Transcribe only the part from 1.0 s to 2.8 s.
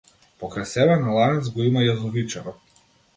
на ланец го има јазовичарот.